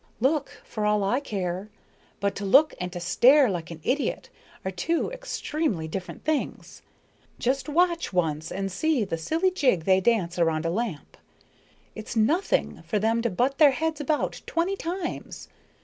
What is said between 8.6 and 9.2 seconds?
see the